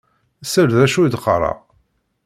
[0.51, 1.57] Sel d acu i d-qqareɣ.